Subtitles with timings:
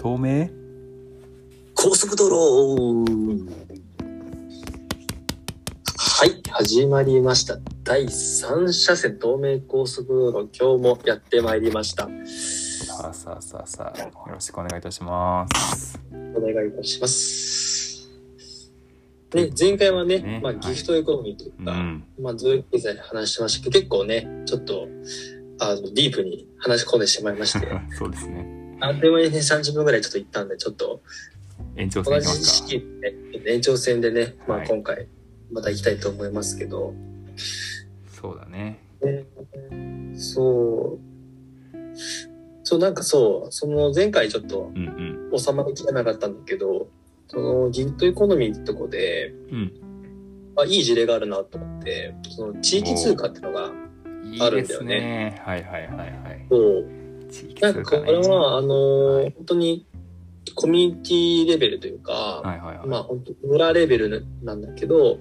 [0.00, 0.48] 透明？
[1.74, 3.04] 高速道路。
[5.98, 7.58] はい、始まりました。
[7.84, 12.08] 第3車線東名高速道路、今日もやってまいりました。
[12.26, 16.00] さあさあさあさあよろしくお願いいたします。
[16.34, 18.10] お願いいたします。
[19.34, 20.72] ね、前回はね、まあ、ねはい。
[20.72, 22.04] ギフトエコノミーというか、うん。
[22.18, 24.88] まあ、ずっと経済で話してましたけど、結構ね、ちょっと、
[25.60, 31.00] あの、ディープに話し込んでしまいまして、 そうですねあっという間にね、30分ぐらいちょっと行ったんで、ちょっと、
[31.76, 33.16] 延長戦同じ時期でね、
[33.46, 34.68] 延長戦でね、まあはい。
[34.68, 35.06] 今回、
[35.52, 36.94] また行きたいと思いますけど、
[38.20, 38.78] そうだね。
[39.02, 39.24] ね。
[40.14, 41.76] そう、
[42.64, 45.38] そう、なんかそう、その前回ちょっとうんうん。
[45.38, 46.88] 収まりきれなかったんだけど、
[47.28, 49.72] そのギフトエコノミーってとこで、うん。
[50.56, 53.72] まあ、いい事例があるなと思って、その地域通貨っていうのが、
[54.40, 55.40] あるんだよね。
[55.44, 56.46] はいはいはいはい。
[56.50, 56.99] そう、
[57.30, 59.34] 地域なんかこ通貨ねれは、あのーはい。
[59.36, 59.86] 本当に
[60.54, 62.86] コミュニティレベルというか、はいはいはい。
[62.86, 65.18] まあ本当村レベルなんだけど、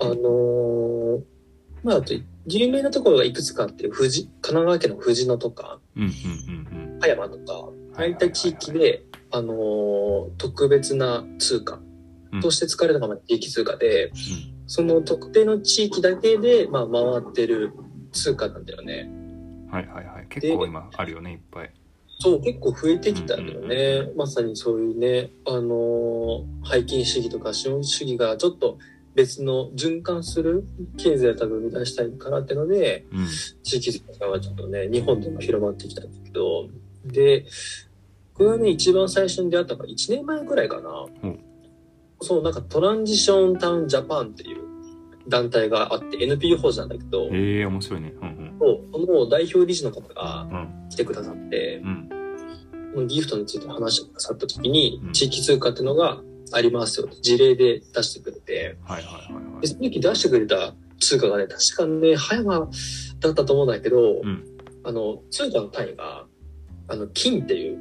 [0.00, 1.22] あのー
[1.82, 2.14] まああと
[2.48, 6.98] 有名なところがいくつかあって、富士、神奈川県の藤野とか、うんうんうんうん。
[7.00, 11.80] 葉山とか、ああはいいった地域で、あのー特別な通貨
[12.40, 14.12] として使われるのがまあ地域通貨で、
[14.66, 17.72] その特定の地域だけで、まあ、回ってる
[18.12, 19.08] 通貨なんだよね。
[19.80, 20.26] うんはいはいはい。
[20.28, 21.72] 結構今あるよねいっぱい。
[22.18, 24.10] そう、結構増えてきたんだようんね。
[24.16, 28.78] まさにそういうね、あのー、背金主義とか資本主義がちょっと
[29.14, 30.64] 別の循環する
[30.96, 33.26] 経済を多分生み出したいからってので、うん。
[33.62, 36.68] 地域通貨がちょっとね、日本でも広まってきたんだけど、
[37.04, 37.46] で、
[38.34, 41.06] これはね、一番最初に出会ったのが1年前くらいかな。
[41.22, 41.40] うん
[42.20, 44.65] そう、なんかトランジションタウンジャパンっていう
[45.28, 48.14] 団体があって NPO 法人なんだけど、へえ面白いね。
[48.20, 50.46] うんそうその代表理事の方が
[50.88, 52.08] 来てくださって、うん。
[52.94, 62.70] このギフトについて話してくださった時にうん、地域通貨っていうのがありますよって事例で出してくれて、はいはいはいはで、いその時出してくれた通貨がね、確かね、葉山
[63.20, 64.44] だったと思うんだけど、うん。
[64.84, 66.26] あの、通貨の単位が、
[66.88, 67.78] あの、金っていう、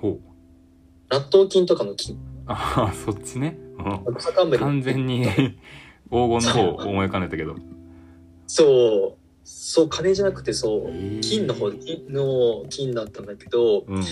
[0.00, 0.20] ほう。
[1.10, 3.58] 納豆金とかの金、ああそっちね。
[3.78, 4.58] うん。
[4.58, 5.26] 完全に
[6.10, 7.56] 黄金の方思い浮かんでたけど。
[8.46, 14.04] そう、そう、金じゃなくてそう、金の方、金の金だったんだけど、うん。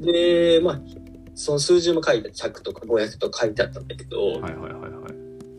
[0.00, 0.80] で、まあ、
[1.34, 4.92] その数字も書いて100とか500とか書いてあったんだけど、はいはいはいはい。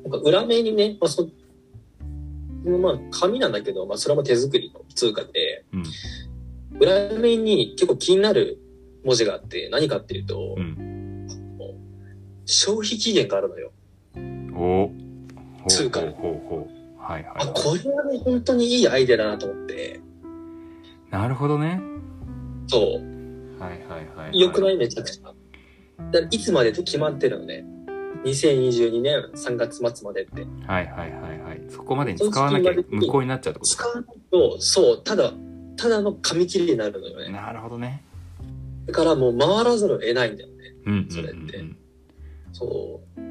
[0.03, 1.29] なんか裏面にね、まあそ
[2.63, 5.83] のまあ紙なんだけど、まあそれも手作りの通貨で、うん。
[6.79, 8.59] 裏面に結構気になる
[9.03, 11.27] 文字があって、何かっていうと、うん。
[12.45, 13.71] 消費期限があるのよ。
[14.53, 14.91] お
[15.69, 16.11] 通貨ほう
[16.49, 17.47] ほうはいはあ、い。
[17.53, 19.99] これはね、本当にいいアイデアだなと思って、
[21.09, 21.81] なるほどね。
[22.67, 22.81] そう、
[23.61, 24.75] はいはいはい良くない？
[24.75, 25.33] いめちゃくちゃ。
[26.11, 27.65] だいつまでって決まってるのね。
[28.23, 30.45] 2022年3月末までって。
[30.67, 31.61] はいはいはいはい。
[31.69, 35.33] そこまでに使わなきゃ無効になっちゃうってこと使わないと、そう、ただ、
[35.75, 37.31] ただの紙切れになるのよね。
[37.31, 38.03] なるほどね。
[38.85, 40.53] だからもう回らざるを得ないんだよね。
[40.85, 41.07] うんうん。
[41.09, 41.63] それって。
[42.53, 43.21] そう。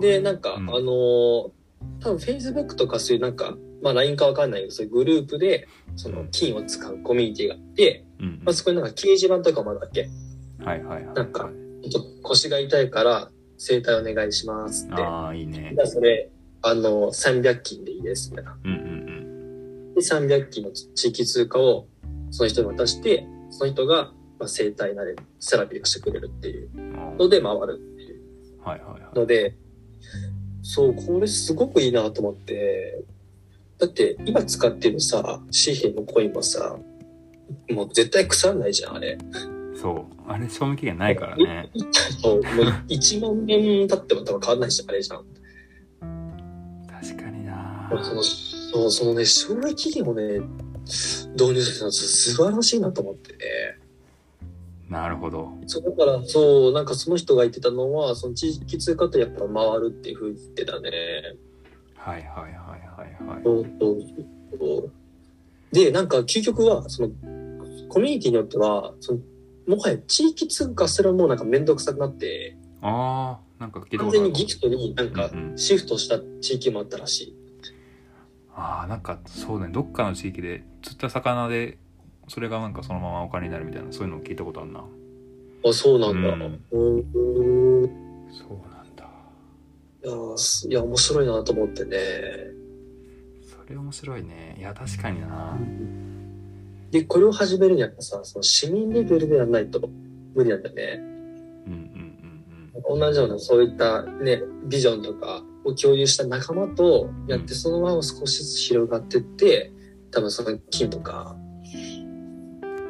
[0.00, 1.50] で、なんか、うあのー
[1.98, 5.66] 多分 Facebook とかそういうなんか、まあ LINE かわかんないけど、そういうグループで、
[5.96, 8.40] その金を使うコミュニティがあって、うん。
[8.44, 10.08] まあそこになんか掲示板とかもあるわけ。
[10.64, 11.50] はいはいはいなんか
[11.90, 15.02] ちょっと腰が痛いから、整体お願いしますって。
[15.02, 15.72] ああいいね。
[15.74, 16.30] じゃあそれ、
[16.62, 18.58] あの、300金でいいです、みたいな。
[18.64, 21.86] うんうんで、300金の地域通貨を
[22.30, 26.70] その人に渡して、その人が、まあ、整体なれ、セラピーをしてくれるっていう
[27.18, 28.20] ので回るっていう。
[28.64, 29.18] はいはいはい。
[29.18, 29.56] ので、
[30.62, 33.04] そう、これすごくいいなと思って、
[33.78, 36.76] だって今使ってるさ、紙幣もコインもさ、
[37.70, 39.18] もう絶対腐んないじゃん、あれ。
[39.74, 41.68] そうあれ賞味期限ないからね
[42.22, 42.42] そう、もう
[42.88, 45.24] 1万年経っても多分変わんないし、あれじゃん。
[46.88, 50.38] 確かになその、そう、そのね、賞味期限をね、
[51.32, 53.38] 導入するの素晴らしいなと思ってね。
[54.92, 60.90] なるほどそう、だから、そう、なんかその人が言ってたのは、その地域通貨とやっぱ回るっていうふうに言ってたね。
[61.96, 63.98] はいはいはいはいはいそうそう
[64.58, 64.92] そう。
[65.74, 67.08] で、なんか究極は、その、
[67.88, 69.20] コミュニティによっては、その、
[69.66, 77.36] もはや地域通貨すらもうなんかめんどくさくなって、ああなんか完全にギフトになんかうんうんシフトした地域もあったらしい。
[78.54, 81.78] ああなんかそうねどっかの地域で釣った魚で
[82.32, 86.28] それがなんかそのままお金になるみたいなそういうのを聞いたことあるなあ、そうなんだ。
[86.30, 86.42] うん
[86.72, 87.90] うーん。
[88.32, 89.04] そうなんだ
[90.02, 90.12] いや
[90.70, 91.98] いや、面白いなと思ってね。
[93.42, 95.58] それ面白いねいや確かにな
[96.90, 99.86] で、これを始めるにはやっぱさ、その市民レベルでやらないと
[100.34, 100.82] 無理なんだよね。
[101.66, 109.70] うんうんうん同じようなそういったね、ビジョンとかを共有した仲間とやって、その輪を少しずつ広がってって、
[110.10, 111.36] 多分その金とか、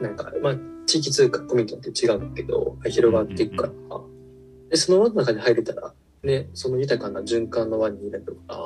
[0.02, 0.56] なんか、まあ、
[0.86, 3.72] 地域通貨コミュニティって違うんだけど、広がっていくから、
[4.70, 8.56] で、その輪の中に入れたら、ね、その豊かな循環の輪に入れるから、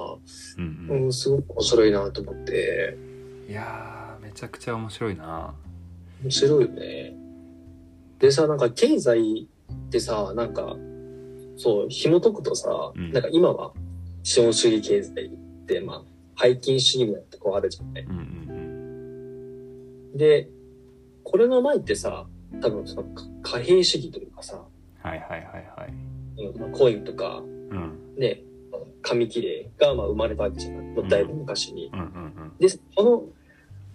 [0.59, 1.05] うんうん。
[1.05, 2.97] うん、すごく面白いなと思って、
[3.49, 5.55] いやーめちゃくちゃ面白いな。
[6.23, 7.17] 面白いよね。
[8.19, 10.77] でさ、なんか経済ってさ、なんか、
[11.57, 13.13] そう、紐解くとさ、うん。
[13.13, 13.73] なんか今は
[14.23, 15.31] 資本主義経済っ
[15.67, 16.05] て、ま
[16.37, 18.07] あ、背金主義みたいなとこあるじゃんね。
[18.09, 18.21] うんう
[20.15, 20.17] ん。
[20.17, 20.51] で、
[21.27, 22.25] これの前ってさ、
[22.63, 24.63] 多分そのか貨幣主義というかさ、
[25.03, 25.41] はいはいはい
[25.77, 25.93] はい
[26.55, 28.43] うんまあコインとか、うんね、
[29.03, 30.87] 紙切れがまあ生まれたわけじゃない。
[30.87, 31.91] もうだいぶ昔に。
[31.93, 33.25] うんうんで、その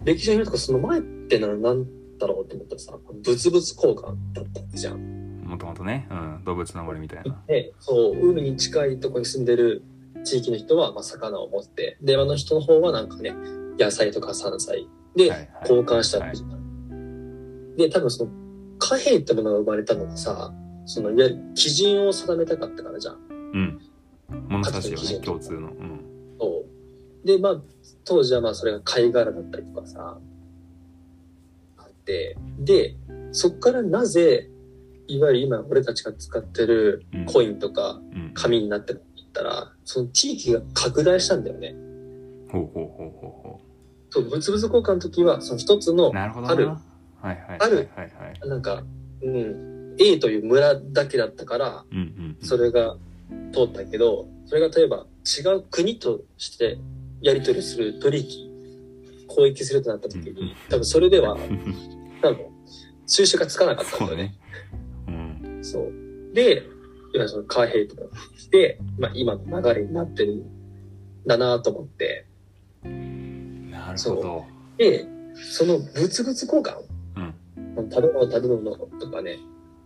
[0.04, 1.86] 歴史上にとかその前ってのは何
[2.18, 4.94] だろうと思ったらさ、物々交換だったじゃん。
[4.96, 9.82] うんもともとね、うん、動物の森みたいなで、そう、海に近いところに住んでる
[10.24, 13.34] 地域の人は、まあ、魚を持って、で、あの人の方はなんかね、
[13.78, 16.61] 野菜とか山菜ではいはい交換したわけじゃない。
[17.76, 18.30] で、多分その、
[18.78, 20.52] 貨幣ってものが生まれたのがさ、
[20.86, 23.16] その、いわゆる基準を定めたかったからじゃん。
[23.30, 23.80] うん。
[24.48, 25.20] 物差しよ価値の基準。
[25.20, 25.58] ね共通の。
[25.58, 26.00] うん。
[26.40, 26.64] そ
[27.24, 27.26] う。
[27.26, 27.60] で、まあ、
[28.04, 30.18] 当時はまあ、それが貝殻だったりとかさ、
[31.78, 32.96] あって、で、
[33.32, 34.48] そっからなぜ、
[35.08, 37.24] いわゆる今俺たちが使ってるうん。
[37.26, 38.30] コインとかうん。
[38.34, 41.74] 紙になってるって言ったら、その地域が拡大したんだよね。
[42.50, 43.60] ほうほうほうほうほ
[44.10, 46.52] そう、物々交換の時は、その一つのう、なるほどな。
[46.52, 46.70] ある
[47.22, 48.82] はいはいはいあるはいはいなんか、
[49.22, 52.46] うん、A という村だけだったから、うんうんうん。
[52.46, 52.96] それが
[53.52, 56.78] 通ったけど、それが例えば違う国として
[57.20, 58.50] やり取りする取引、
[59.28, 61.36] 交易するとなった時うんに、多分それでは、
[62.20, 62.46] 多分、
[63.06, 64.34] 収集がつかなかったんだよね。
[65.06, 65.42] そうね。
[65.46, 66.34] うんそう。
[66.34, 66.64] で、
[67.14, 70.42] いその貨幣とかが来て、まあ今の流れになってるん
[71.26, 72.26] だなと思って、
[72.82, 74.44] なるほど。
[74.78, 76.91] で、その物々交換、うん
[77.76, 79.38] 食べ物食べ物とかね、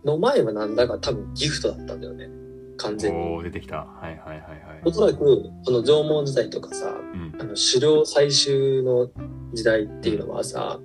[0.03, 2.29] の前はなんだか多分ギフトだったんだよね。
[2.77, 3.19] 完全に。
[3.19, 9.09] おお出てきたはいはいはいはいおそらく、この縄文時代とかさ、うんあの狩猟採集の
[9.53, 10.79] 時代っていうのはさ、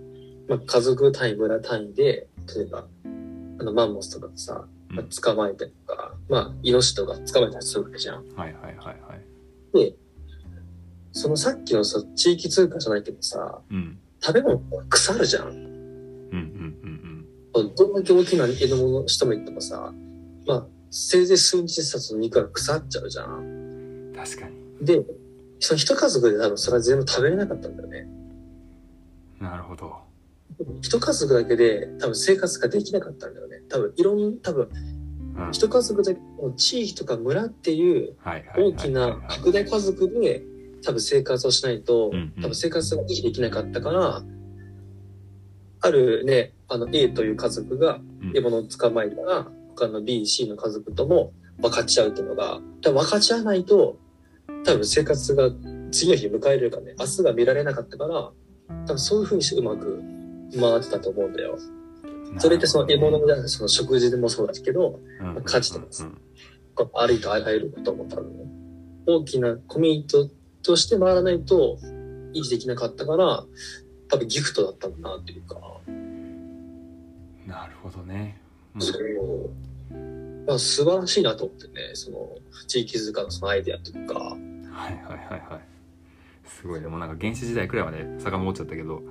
[0.48, 2.86] まあ、家族単位、村単位で、例えば、
[3.60, 8.16] あのマンモスとかさ、うんまあ捕まえたりとか、まあ、イノシシとか捕まえたりするわけじゃん。
[8.34, 9.94] はいはいはいはいで、
[11.12, 15.71] そのさっきのさ、地域通貨じゃないけどさ、うん食べ物腐るじゃん。
[16.32, 19.92] うんうんうんどんだけ大きな江戸の人も行ってもさ、
[20.46, 23.28] まあ、せいぜい数日経つと肉が腐っちゃうじゃん。
[23.28, 23.42] う
[24.12, 25.02] ん確かにで、
[25.60, 28.06] その一家族で多分それは全部食べれなかったんだよね。
[29.40, 29.92] なるほど
[30.80, 33.62] 一家族だけで多分生活ができなかったんだよね。
[33.68, 34.68] 多分いろん、多分
[35.36, 38.16] うん一家族だけの地域とか村っていう
[38.56, 40.42] 大きな拡大家族で
[40.84, 44.22] 多分生活をしないと多分生活が維持できなかったから、
[45.82, 48.32] あるね、あの A という家族がうん。
[48.32, 53.98] 獲物を捕まえたら他の B、C の家族とも分かち合うっていうのが、多分分かち合わないと
[54.64, 55.50] 多分生活が
[55.90, 58.32] 次の日迎えれるからね、明日が見られなかったから、多
[58.86, 60.02] 分そういう風にしてうまく
[60.58, 61.58] 回ってたと思うんだよ。
[62.38, 65.36] それってその獲物じゃないその食事でもそうだけど、うん。
[65.36, 66.90] うん価値とかさうん。
[66.94, 68.32] ありとあらゆることも多分、
[69.06, 70.30] 大きなコミュニティ
[70.62, 71.78] として回らないと
[72.34, 73.44] 維持できなかったから、
[74.12, 75.56] 多分ギフトだったんだなっていうか、
[77.46, 78.38] なるほどね。
[78.74, 78.82] うん。
[78.82, 79.50] そう、
[80.46, 82.28] まあ、素晴らしいなと思ってね、その
[82.68, 84.36] 地域図鑑のそのアイデアというか、はい
[84.70, 85.60] はいはいはい。
[86.44, 89.02] すごいでもなんか原始時代くらいまで遡っちゃったけど。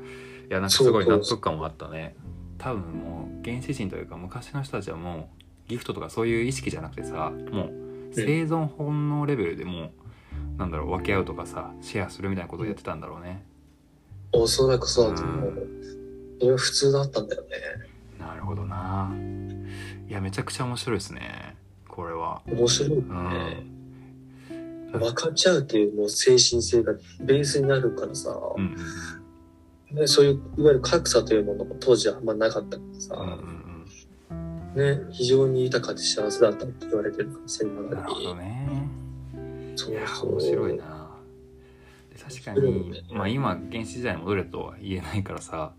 [0.51, 2.15] いやなんかすごい納得感もあったね。
[2.59, 5.31] 多分もう原始人というか昔の人たちはも
[5.67, 7.71] うギフトとかそういう意識じゃなくてさもう
[8.13, 9.91] 生存本能レベルでもう
[10.59, 13.43] なんだろう分け合うとかさシェアするみたいなことをやってたんだろうね
[14.33, 15.67] おそらくそうだと思う。
[16.39, 17.49] それは普通だったんだよね。
[18.19, 19.11] なるほどな。
[20.07, 21.55] いやめちゃくちゃ面白いですね。
[21.87, 22.41] これは。
[22.47, 22.97] 面白いね。
[22.97, 23.71] ん。
[24.91, 28.75] 分かち合うっていうもう精神性がベースになるからさ、うん
[29.91, 33.85] うんね、そういういわゆる格差というものも当時はあんまなかったからさ、うん
[34.73, 38.87] うんね、非常に豊かで幸せだったって言われてるから、戦うん後なるほどね。
[39.75, 40.31] そういやそう。
[40.31, 40.83] 面白いな。
[40.83, 40.89] で
[42.23, 43.03] 確かに。
[43.11, 45.73] まあ、今原始時代に戻れとは言えないからさ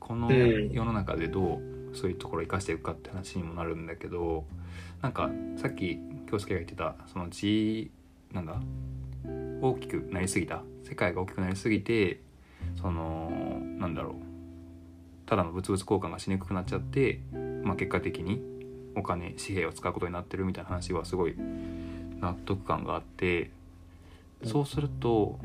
[0.00, 0.70] このうん。
[0.70, 1.60] 世の中でど
[1.92, 4.44] うそういうところを生かしていくかって話にもなるんだけど
[5.00, 5.98] なんかさっき
[6.28, 7.90] 京介が言ってたその G
[8.32, 8.60] なんだ
[9.60, 12.20] 大きくなりすぎた世界が大きくなりすぎて
[12.80, 13.30] その
[13.78, 14.14] なんだろう
[15.26, 17.20] ただの物々交換がしにくくなっちゃって、
[17.62, 18.42] まあ、結果的に
[18.94, 21.34] お金紙幣を使うことになってるみたいな話はすごい
[22.20, 23.50] 納得感があって
[24.44, 25.38] そうすると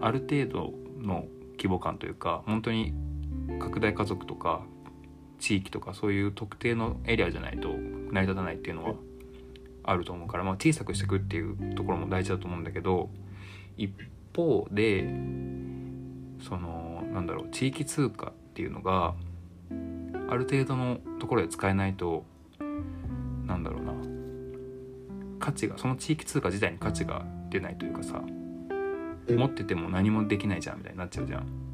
[0.00, 2.94] ある程度の規模感というか本当に
[3.58, 4.62] 拡大家族とか
[5.38, 8.94] 地域とかそういう特定のエリアじゃないと成り立たないっていうのは
[9.82, 13.08] あると思うから、まあ、小さくしていくっていうところも大事だと思うんだけど
[13.76, 13.90] 一
[14.36, 15.02] 方で
[16.46, 19.14] そのなんだろう地域通貨っていうのが
[20.28, 22.24] ある程度のところで使えないと
[23.46, 23.92] なんだろうな
[25.38, 28.22] 価値がその地域通貨自体に価値が出ないというかさ
[29.28, 31.70] 持ってても何もできないじゃんみたいになっちゃうじゃん。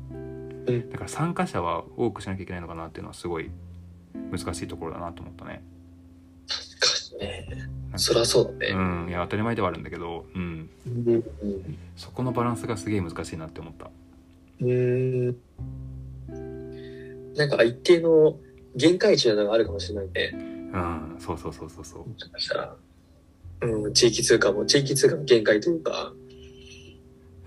[0.91, 3.51] だから参加者は多くしなきゃいけないのかなっていうのはすごい
[4.31, 5.63] 難しいところだなと思ったね。
[6.49, 7.69] 確かにね。
[7.97, 8.69] そりゃそうだね。
[8.75, 13.91] うんいや当たり前ではあるんだけど、うん、うんうん、そこのバランスがすげえ難しいなって思った。
[14.61, 15.37] うん。
[17.37, 18.37] なんか一定の
[18.75, 20.33] 限界値なのがあるかもしれないね。
[20.73, 22.09] うんそうそうそうそうそう。
[22.09, 22.77] もしかしたら。
[23.63, 26.13] うん地域通貨も地域通貨の限界というか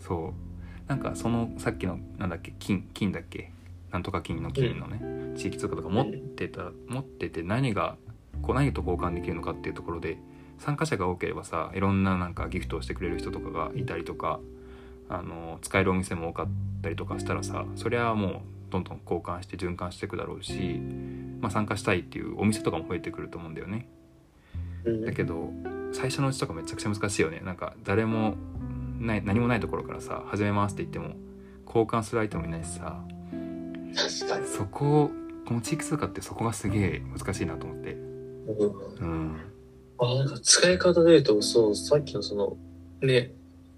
[0.09, 0.89] そう。
[0.89, 3.51] なんかそのさっきのなんだっけ金金だっけ？
[3.91, 7.95] なんとか金の金のね、うん、地域通貨とか持ってた、うん、持ってて何が
[8.41, 10.17] こう何と交換できるのかっていうところで
[10.57, 14.39] 参加者が多ければさいろんななんかギフトをしてくれる人とかがいたりとか
[15.09, 16.47] あの使えるお店も多かっ
[16.81, 18.31] たりとかしたらさそりゃもう
[18.71, 20.79] どんどん交換して循環していくだろうし、
[21.39, 23.87] まあ、参加したいっていうお店とかも増えてくると思うんだよね。
[25.05, 25.51] だけど
[25.91, 27.41] 最初のうちとかめちゃくちゃ難しいよね。
[27.43, 28.35] なんか誰も
[28.99, 31.15] ない何もないところからさ「始めます」って言っても
[31.65, 33.03] 交換する相手もいないしさ。
[33.95, 34.47] 確かに。
[34.47, 35.09] そこ
[35.45, 37.93] この地域通貨ってそこがすげえ難しいなと思って。
[37.93, 39.35] うん、うん、
[39.97, 42.57] あなんか使い方で言うとそうさっきのその
[43.01, 43.31] ね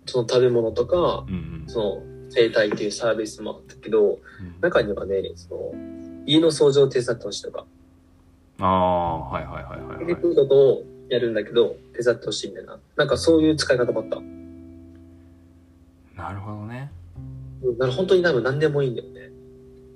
[0.05, 4.19] その食べ物とか、うんうん、その生態っていうサービスもあったけど、うん、
[4.61, 5.73] 中にはねその
[6.25, 7.65] 家の掃除を手伝ってほしいとか。
[8.59, 12.79] ああはいはいはいはい、はい、いうことをやるんだけど手伝ってほしいみたいな。
[12.95, 14.21] なんかそういう使い方もあった
[16.21, 16.91] なるほどね。
[17.79, 19.31] なる本当に多分何でもいいんだよね。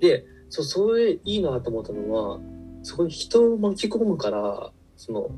[0.00, 2.40] で、そう、それいいなと思ったのは、
[2.82, 5.30] そこに人を巻き込むから、その、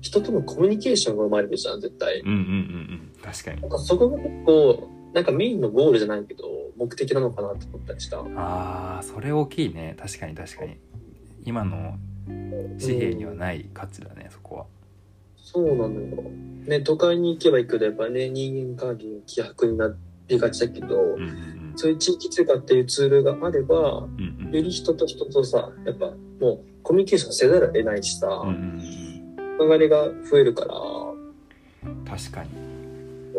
[0.00, 2.20] 人とのコミュニケーションが生まれるじゃん、絶対。
[2.20, 3.10] うんうんうんうん。
[3.22, 3.62] 確かに。
[3.62, 6.44] なんかそこが結構、なんかメインのゴールじゃないけど、
[6.76, 8.18] 目的なのかなって思ったりした。
[8.20, 9.94] ああ、それ大きいね。
[9.98, 10.76] 確かに確かに。
[11.44, 14.66] 今の紙幣にはない価値だね、うん、そこは。
[15.36, 16.22] そうなのよ。
[16.66, 19.96] ね、都会に行けば行くとやっぱね、人間関係が希薄になって、
[20.28, 26.06] りがちだけど、うんうん、そういう地域通貨っていうツールがあれば、うんうん、より人と人とさやっぱ
[26.40, 28.80] もうコミュニケーションせざるを得ないしさ、うん
[29.58, 30.74] うん、流れが増えるから
[32.16, 32.50] 確かに。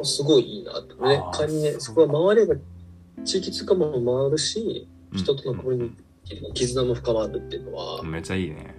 [0.03, 2.55] すごいいいなってね仮にねそこが回れば
[3.23, 5.89] 地域通貨も回るし人とのコミュニ
[6.27, 8.75] ティの絆も深まるっていうのは、めっちゃいいね。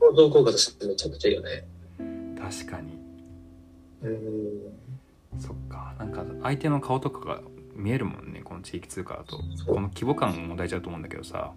[0.00, 1.64] 行動効果としてめちゃくちゃいいよね。
[2.40, 2.92] 確かに。
[4.02, 4.85] うん
[5.38, 5.94] そっか。
[5.98, 7.42] なんか相手の顔とかが
[7.74, 9.36] 見えるもんねこの地域通貨だと。
[9.66, 11.52] この規模感も大事だと思うんだけどさ。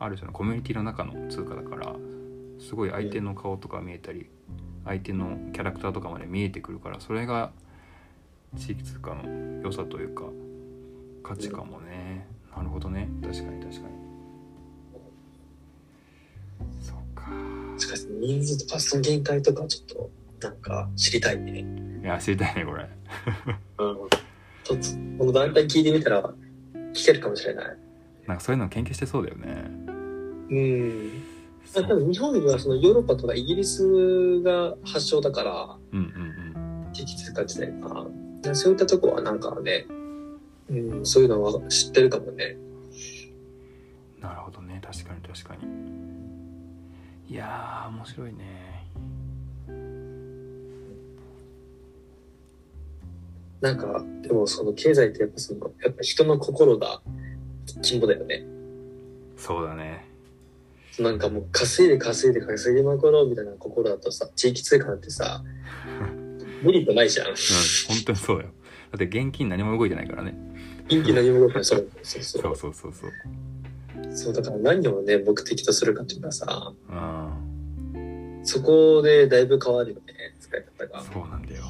[0.00, 1.92] ある種のコミュニティの中の通貨だから
[2.60, 4.28] すごい相手の顔とか見えたり
[4.84, 7.50] 相手のキャラクターとかまで見えてくるからそれが
[8.56, 10.24] 地域通貨の良さというか
[11.22, 12.26] 価値かもね。
[12.56, 13.08] なるほどね。
[13.20, 13.94] 確かに確かに。
[16.80, 17.28] そうか。
[17.76, 21.64] しかし人数とかその限界とかちょっとなんか知りたいね
[22.02, 22.88] いや、知りたいね、これ。
[23.78, 23.96] うん。
[24.64, 26.34] ちょっと、この団体聞いてみたら、
[26.94, 27.76] 聞けるかもしれない。
[28.26, 29.64] なんかそういうの研究してそうだよね。
[30.50, 31.22] うん。
[31.74, 36.92] 多分日本ではそのヨーロッパとかイギリスが発祥だから、うんうんうん。
[36.92, 38.06] 地域通貨自体が。
[38.54, 39.86] そういったとこはなんかね、
[40.70, 42.56] うん、そういうのは知ってるかもね。
[44.20, 45.66] なるほどね、確かに確かに。
[47.28, 48.67] いや面白いね。
[53.60, 57.00] なんか、でもその経済ってやっぱその、やっぱ人の心が
[57.82, 58.44] 肝だよね。
[59.36, 60.06] そうだね。
[60.98, 65.42] なんかもう稼いで稼いで稼ぎまくろうみたいな心だとさ、地域通貨なんてさ、
[66.62, 67.28] メリットないじゃん。
[67.28, 67.34] うん、
[67.88, 68.44] 本当にそうよ。
[68.44, 70.34] だって現金何も動いてないからね。
[70.86, 71.64] 現金何も動いてない。
[71.64, 72.42] そうそうそう。
[72.42, 73.12] そうそうそうそう。
[74.16, 76.92] そう、だから何をね、目的とするかっていうかさ、う
[77.98, 80.02] ん、そこでだいぶ変わるよね、
[80.40, 81.02] 使い方が。
[81.02, 81.64] そうなんだよ。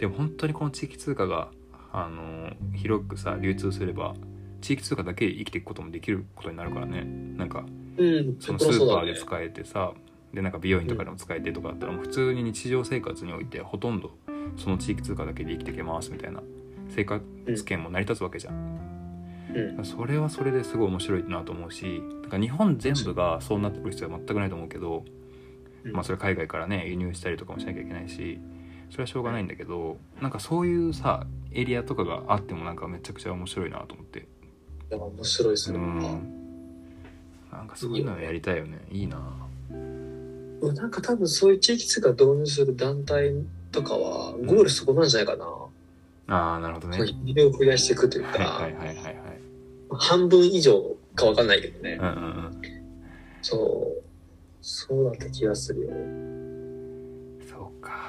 [0.00, 1.50] でも本当にこの地域通貨が
[1.92, 4.14] あの広くさ流通すれば
[4.62, 7.04] 地域通貨だけで生きていくこともできることになるからね。
[7.36, 7.64] なんか、
[7.98, 9.92] うん、そのスーパーで使えてさ、
[10.32, 14.12] でなんか美容院とかでも使えてとかだったらもう普通に日常生活においてほとんど
[14.56, 16.40] その地域通貨だけで生きていけますみたいな
[16.88, 17.22] 生活
[17.64, 18.78] 圏も成り立つわけじゃん。
[19.54, 25.04] うん、それはそれですごい面白いなと思うしなんか日本全部がそうなってくる必要は全くないと思うけど
[25.84, 25.92] うん。
[25.92, 28.40] まあそれ海外からね輸入したりとかもしなきゃいけないし
[28.90, 34.22] それはしょうがないんだけどなんかそういうさエリアとかがあってもなんかめちゃくちゃ面白いなと思ってい
[34.90, 35.78] や面白いですうね。
[35.78, 35.98] ん
[37.52, 39.20] なんかそういうのやりたいよねいいな
[39.70, 43.32] うんなんか多分そういう地域通貨導入する団体
[43.72, 45.46] とかは、ゴールそこなんじゃないかな。
[46.36, 49.16] ああなるほどねその比例を増やしていくというか、はいはいはいはいはい
[49.92, 51.98] 半分以上かわかんないけどね。
[52.00, 52.16] うんうんう
[52.48, 52.60] ん
[53.42, 54.02] そう。
[54.60, 55.90] そうだった気がするよ。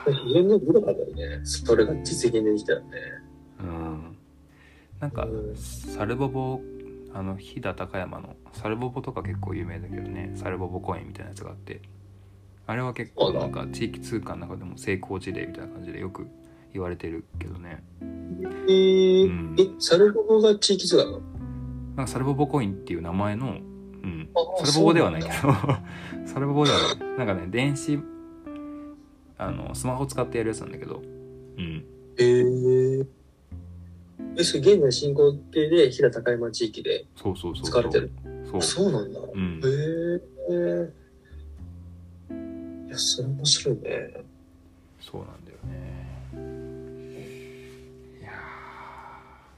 [0.06, 1.42] 非常にグロかったよね。
[1.44, 2.88] それが実現できたらね。
[3.60, 4.18] うん。
[5.00, 6.62] なんかうんサルボボ
[7.14, 10.32] あの飛騨高山のサルボボとか結構有名だけどね。
[10.36, 11.82] サルボボコインみたいなやつがあって。
[12.68, 16.28] あれは結構なんか地域通貨の中でも成功事例みたいな感じでよく
[16.74, 17.84] 言われてるけどね。
[18.02, 19.56] えーうん。
[19.60, 21.20] え、サルボボが地域通貨なの？
[21.98, 23.52] なんかサルボボコインっていう名前の、う
[24.08, 25.34] ん、あサルボボではないけど。
[26.26, 27.18] サルボボではない。
[27.18, 28.00] なんかね電子
[29.42, 31.02] あのスマホ使ってやるやつなんだけど
[31.58, 31.84] うん
[32.18, 33.06] へー
[34.38, 38.12] え、それ現在進行形で飛騨高山地域でそうそうそう使われてる？
[38.46, 39.20] そうあそうなんだ。
[39.20, 39.68] うんへ
[40.52, 40.90] え。
[42.88, 44.24] いや、それ面白いね。
[45.00, 45.80] そうなんだよね
[48.22, 48.30] いや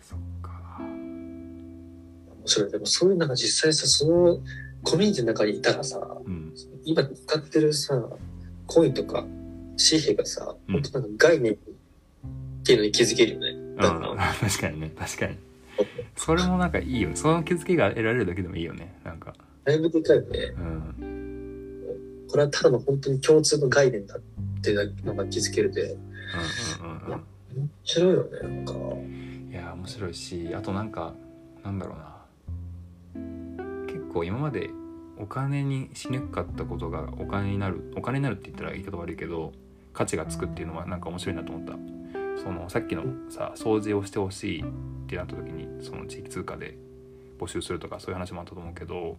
[0.02, 2.72] ーそっか面白い。
[2.72, 4.40] でもそういうなんか実際さ、その
[4.84, 6.54] コミュニティの中にいたらさ、うん
[6.86, 8.02] 今使ってるさ、
[8.68, 9.26] コインとか
[9.78, 10.74] 紙幣がさ、うん。
[10.74, 11.56] 本当なんか概念っ
[12.64, 13.50] ていうのに気づけるよね。
[13.50, 13.78] うん。
[14.40, 15.38] 確かにね確かに。
[16.16, 17.10] それもなんかいいよ。
[17.10, 19.34] ねその気づきが得られるだけでもいいよねなんか。
[19.66, 20.40] だいぶでかいよね。
[20.58, 21.84] うん。
[22.30, 24.22] これはただの本当に共通の概念だっ
[24.62, 27.22] ていうのが気づけるで、うんうんうんうん。
[27.56, 28.74] 面白いよね、なんか。
[29.52, 31.14] いや面白いしあとなんか
[31.64, 32.14] なんだろうな。
[33.88, 34.70] 結構今まで
[35.20, 39.54] お金にしにくかったことがお金になるお金になるって言ったら言い方悪いけど
[39.94, 41.74] 価値がつくっていうのはなんか面白いなと思った。
[42.44, 44.66] そのさっきのさ掃除をしてほしいっ
[45.08, 46.78] てなった時にその地域通貨で
[47.40, 49.18] 募集するとかそういう話もあったと思うけど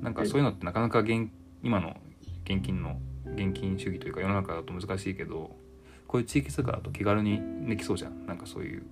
[0.00, 1.28] なんかそういうのってなかなか現
[1.62, 1.96] 今の
[2.44, 2.98] 現金の
[3.34, 5.56] 現金主義というか世の中だと難しいけど
[6.10, 8.26] こういう地域通貨だと気軽にできそうじゃん。
[8.26, 8.82] なんかそういう。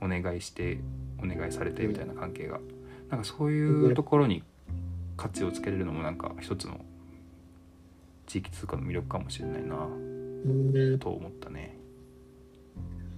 [0.00, 0.78] お願いして
[1.22, 2.60] お願いされてみたいな関係が。
[3.10, 4.42] なんかそういうところに
[5.18, 6.80] 価値をつけれるのもなんか一つの
[8.28, 9.76] 地域通貨の魅力かもしれないな。
[9.76, 11.78] うん、と思ったね。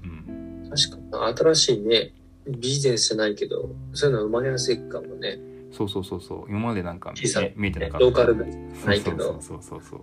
[0.04, 0.70] うん。
[0.70, 1.36] 確かに。
[1.36, 2.12] 新しいね、
[2.46, 5.38] ビジネスじゃないけど、そういうのは生まれやすいかもね。
[5.72, 6.44] そうそうそうそう。
[6.48, 7.12] 今までなんか
[7.56, 8.04] 見えてなかった。
[8.06, 8.46] ローカルな
[8.86, 9.24] ないけど。
[9.24, 10.00] そうそうそうそう。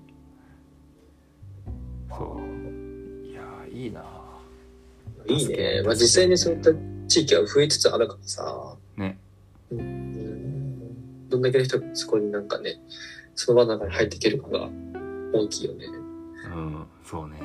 [2.09, 3.25] そう。
[3.25, 4.03] いやーいいな。
[5.25, 5.83] いいね。
[5.85, 6.71] まあ実際にそういった
[7.07, 9.17] 地域は増えつつあるからさ、ね。
[9.71, 12.75] うん、どんだけの人がそこになんかね、
[13.35, 14.69] その場の中に入っていけるかが
[15.33, 15.85] 大きいよね。
[15.87, 17.37] うんそうね。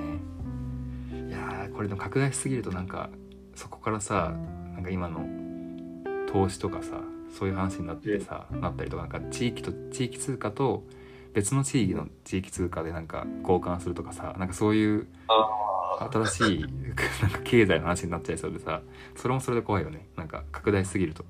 [1.29, 3.11] いやーこれでも拡大しすぎるとなんか
[3.55, 4.35] そこからさ
[4.75, 5.27] なんか今の
[6.33, 7.01] 投資とかさ
[7.37, 10.85] そういう話になってさ、なったりとかなんか地域と地域通貨と
[11.33, 18.83] 別の地域の地域通貨でなんか交換するとかさなんかそういうあ新しいなんか経済の話になっちゃいそうでさ
[19.17, 20.07] それもそれで怖いよね。
[20.17, 21.25] なんか拡大しすぎると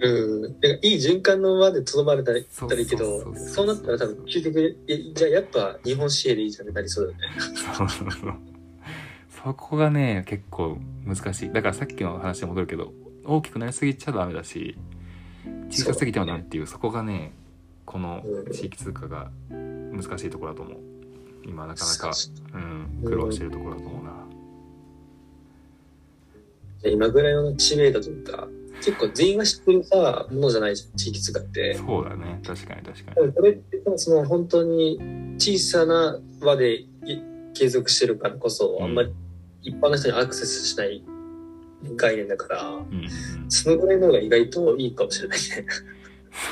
[0.00, 0.42] うん。
[0.42, 7.40] なんかいい循環の輪でとどまれたらいいそうけど、そうなったら多分究極、えじゃあやっぱ日本紙幣でいいじゃんってなりそうだよね。
[7.76, 8.34] そうそうそう
[9.44, 11.52] そこがね結構難しい。
[11.52, 12.92] だからさっきの話に戻るけど
[13.24, 14.76] 大きくなりすぎちゃダメだし
[15.70, 17.32] 小さすぎてもなんっていうそこがね
[17.84, 20.78] この地域通貨が難しいところだと思う。
[21.46, 22.10] 今なかなか、
[22.54, 24.10] うん、苦労してるところだと思うな。
[26.82, 28.48] じゃあ今ぐらいの知名度とか、
[28.86, 31.74] 結構全員が知ってるさ、ものじゃないじゃん、地域通貨って。
[31.74, 32.40] そうだね。
[32.46, 33.14] 確かに確かに。
[33.16, 36.88] でもこれってその本当に小さな輪でい
[37.52, 38.84] 継続してるからこそ、うん。
[38.84, 39.12] あんまり
[39.62, 41.02] 一般の人にアクセスしない
[41.96, 43.08] 概念だから、うん
[43.48, 45.44] そのぐらいの方が意外といいかもしれないね。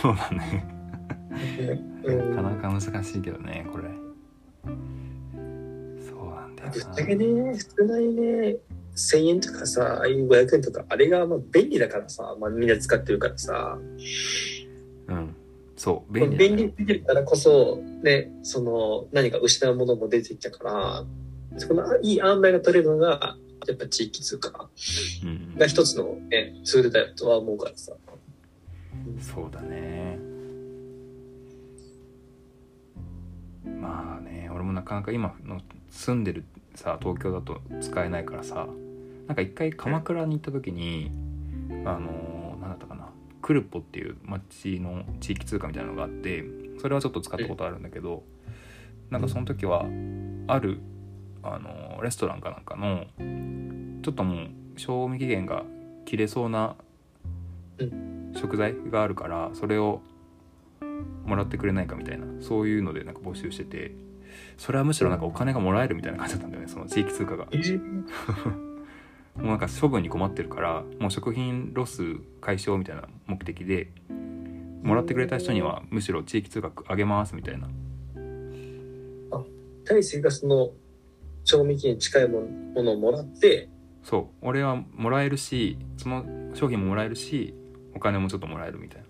[0.03, 0.67] そうだね。
[2.03, 2.31] うん。
[2.35, 3.85] なかなか難しいけどねこれ。
[6.01, 8.57] そうなんだよぶっちゃなけね、少ないね、
[8.95, 13.79] 1000円とかさ、ああいう500円とか、あれがまあ便利だからさ、まあ、みんな使ってるからさ、
[15.09, 15.37] うん。
[15.77, 21.05] そう便利便利でからこそ、ね、その何か失うものも出てきたから、
[21.59, 24.69] そこのいい塩梅が取れるのが、やっぱ地域通貨
[25.23, 25.29] うん。
[25.29, 27.93] うんが一つの、ね、ツールだよとは思うからさ。
[29.21, 30.19] そうだね。
[33.65, 38.67] まあね俺もなかなか今の住んでるさ東京だと使えないからさ
[39.27, 41.11] なんか一回鎌倉に行った時に
[41.85, 43.09] あの何だったかな
[43.43, 46.45] クルポっていう町の地域通貨みたいなのがあって
[46.81, 48.23] それはちょっと使ったことあるんだけど
[49.11, 49.85] なんかその時は
[50.47, 50.81] ある
[51.43, 53.05] あのレストランかなんかの
[54.03, 55.63] ちょっともう賞味期限が
[56.05, 56.77] 切れそうな
[58.35, 60.01] 食材があるからそれを
[61.25, 63.93] もらってくれないかみたいなそういうのでなんか募集してて
[64.57, 67.47] それはむしろなんかお金がもらえるみたいな感じだったんだよねその地域通貨が。
[69.37, 72.03] もうなんか処分に困ってるからもう食品ロス
[72.41, 73.91] 解消みたいな目的で
[74.85, 77.69] もらってくれた人にはむしろ地域通貨あげますみたいな。
[79.85, 80.71] 大勢がその
[81.45, 82.43] 賞味期限近いも
[82.75, 83.69] のをもらって。
[84.03, 84.27] そう。
[84.41, 87.55] 俺はもらえるしその商品ももらえるし
[87.95, 89.07] お金もちょっともらえるみたいな。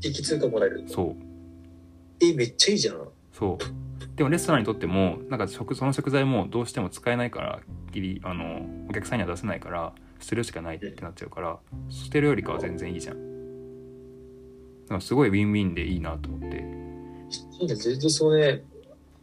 [0.00, 0.84] 地域通貨もらえる。
[0.86, 1.16] そう。
[2.20, 4.16] えめっちゃいいじゃんそう。
[4.16, 7.60] でもレストランにとってもなんか食その食材もどうしても使えないから
[7.92, 11.58] ギリあのお客さんには出せないから捨てるしかないってなっちゃうから
[11.90, 13.16] 捨てるよりかは全然いいじゃん。
[14.84, 16.56] だからすごいウィンウィンでいいなと思って。
[17.60, 18.62] いいね全然そうね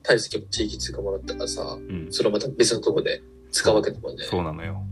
[0.04, 2.08] 大勢も地域通貨もらったからさうん。
[2.12, 4.26] それをまた別のとこで使うわけだもんね。
[4.26, 4.84] そうなのよ。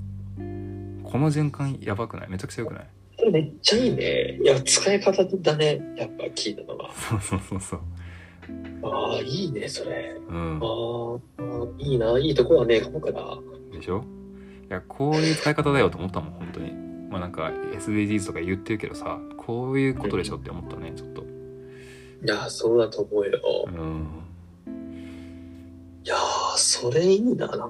[1.03, 2.29] この循環やばくない？
[2.29, 3.31] めちゃくちゃよくない？
[3.31, 4.39] めっちゃいいね。
[4.41, 5.81] いや使い方だね。
[5.97, 7.81] やっぱ聞いたのがそうそうそうそう
[8.83, 10.15] ああいいねそれ。
[10.29, 10.59] うん。
[10.61, 13.37] あーあーいいないいとこはねえかもから
[13.71, 14.03] でしょ？
[14.69, 16.71] いやこういう使い方だよと思ったもん本当に。
[17.09, 21.23] まあなんか SDGs とか言ってるけどさこういうことでしょって思ったねちょっと。
[21.23, 21.25] い
[22.27, 23.39] やそうだと思うよ。
[23.67, 24.07] うん。
[26.03, 27.69] いやーそれいいななんか。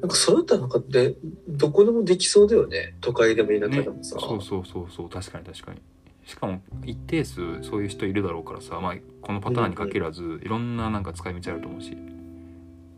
[0.00, 1.14] なんかそれだったらなんかで
[1.46, 2.94] どこでもできそうだよね。
[3.02, 5.80] 都会でも田舎でもさ、そうそうそうそう確かに確かに
[6.24, 11.96] しかも一定数そういう人いるだろうからさ、まあ、このパターンに限らずいろんななんか使い道あると思うし。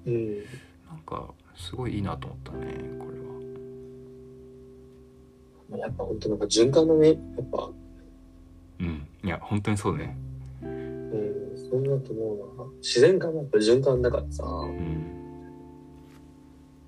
[0.07, 0.37] うん。
[0.89, 2.59] なんかすごいいいなと思ったね
[2.99, 3.07] こ
[5.71, 5.87] れは。
[5.87, 7.17] やっぱ本当なんか循環だねやっ
[7.51, 7.71] ぱ。
[8.81, 9.07] うん。
[9.25, 10.17] いや本当にそうね。
[10.63, 10.93] うん
[11.71, 12.65] そうだと思うな。
[12.81, 15.23] 自然界もやっぱ循環だからさ、うん。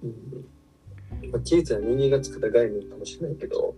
[0.03, 1.31] うん。
[1.31, 3.75] まあ、技術は人間が作った概念かもしれないけど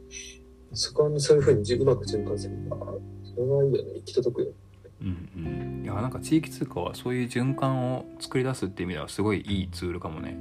[0.73, 2.77] そこはそういうふうにうまく循環すれば
[3.25, 3.93] それはいいよね。
[3.97, 4.53] 生き届くよ
[5.01, 5.41] うんう
[5.81, 5.85] ん。
[5.85, 10.37] いやなんか地域通貨はそういう循環を作り出すっていう意味ではすごいいいツールかもね。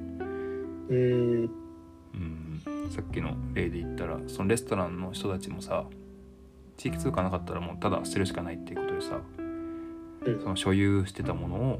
[0.89, 1.49] うん。
[2.13, 2.61] うん。
[2.89, 5.85] さっきの例で言ったらそのレストランの人たちもさ
[6.77, 9.19] 地域通貨なかったらもうただ捨てるしかないっていうことでさ
[10.25, 10.39] うん。
[10.41, 11.79] その所有してたものを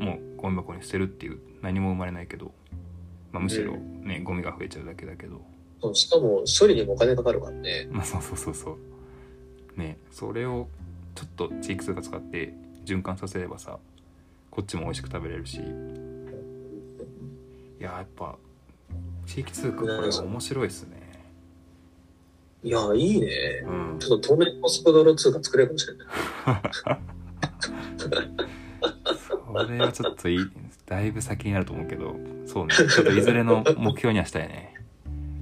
[0.00, 2.52] もうゴミ箱に捨てるっていう何も生まれないけど、
[3.32, 5.42] まあ、むしろね、ゴミが増えちゃうだけだけど
[5.80, 7.88] そうしかも処理にもお金かかるからね。
[7.90, 8.76] まあそうそうそうそう。
[9.78, 10.68] ねそれを
[11.14, 13.78] ちょっと地域通貨使って循環させればさ
[14.50, 15.58] こっちも美味しく食べれるし。
[15.58, 15.60] い
[17.82, 18.36] ややっぱ
[19.26, 21.00] 地域通貨これは面白いっすね。
[22.62, 23.28] いやいいね。
[23.64, 23.98] うん。
[23.98, 26.06] ちょっと透明高速道路通貨作れるかもしれない。
[29.52, 30.50] それはちょっといい
[30.86, 32.16] だいぶ先になると思うけど
[32.46, 32.74] そうね。
[32.74, 34.69] ちょっといずれの目標にはしたいね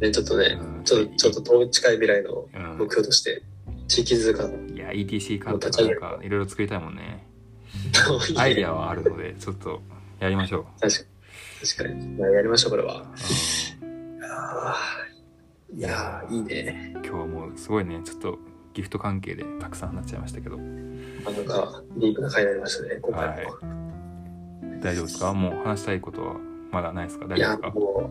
[0.00, 0.84] ねちょっとねうん。
[0.84, 2.78] ちょっとちょっと遠近い未来のうん。
[2.78, 3.42] 目標として
[3.88, 7.26] 地域通貨のいや ETC カードとかなんかいろいろ作りたいもんね。
[8.36, 9.80] アイデアはあるのでちょっと
[10.20, 11.68] やりましょ確かに。
[11.68, 12.16] 確かに。
[12.16, 13.06] いややりましょうこれは。
[15.74, 16.92] いやーいいね。
[16.94, 18.00] 今日はもうすごいね。
[18.04, 18.38] ちょっと
[18.74, 20.56] ギフト関係でたくさん話っちゃいましたけど。
[20.56, 23.56] あなんかディープな回になりましたね今回も、
[24.80, 25.34] 大丈夫ですか？
[25.34, 26.36] もう話したいことは？
[26.70, 27.26] まだないですか？
[27.26, 27.70] 大丈夫ですか？
[27.70, 28.10] も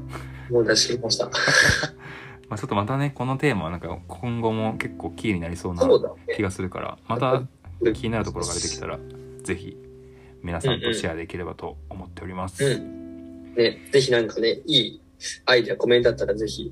[0.50, 1.30] うもう出し切りました。
[2.50, 5.86] まあ、ちょっとまたねこのテーマはなんか今後も結構キーになりそうな
[6.36, 7.44] 気がするからまた
[7.94, 8.98] 気になるところが出てきたら
[9.44, 9.78] ぜひ
[10.44, 13.54] 皆さんとシェアできればと思っております、うん。
[13.54, 15.02] ねぜひなんかねいい
[15.46, 16.72] アイデアコメントだったらぜひ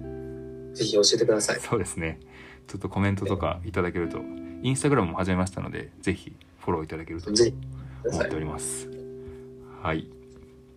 [0.74, 1.60] ぜひ教えてください。
[1.60, 2.19] そうですね。
[2.67, 4.19] ちょっとコメントとかいただけると
[4.63, 8.89] インスタグラムも始めましたのでぜひフォローいただけると思っております。
[9.82, 10.08] はい。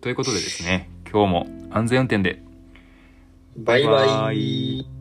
[0.01, 2.43] ということでですね今日も安全運転で。
[3.57, 3.93] バイバイ。
[3.93, 4.98] バイバイ